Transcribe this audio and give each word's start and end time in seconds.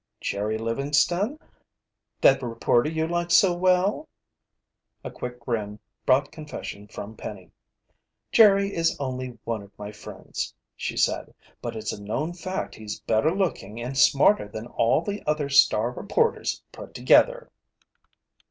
"Jerry 0.19 0.57
Livingston? 0.57 1.37
That 2.21 2.41
reporter 2.41 2.89
you 2.89 3.05
like 3.07 3.29
so 3.29 3.53
well?" 3.53 4.09
A 5.03 5.11
quick 5.11 5.39
grin 5.39 5.77
brought 6.07 6.31
confession 6.31 6.87
from 6.87 7.15
Penny. 7.15 7.51
"Jerry 8.31 8.73
is 8.73 8.97
only 8.99 9.37
one 9.43 9.61
of 9.61 9.77
my 9.77 9.91
friends," 9.91 10.55
she 10.75 10.97
said. 10.97 11.35
"But 11.61 11.75
it's 11.75 11.93
a 11.93 12.01
known 12.01 12.33
fact 12.33 12.73
he's 12.73 12.99
better 13.01 13.29
looking 13.29 13.79
and 13.79 13.95
smarter 13.95 14.47
than 14.47 14.65
all 14.65 15.03
the 15.03 15.21
other 15.27 15.49
Star 15.49 15.91
reporters 15.91 16.63
put 16.71 16.95
together." 16.95 17.51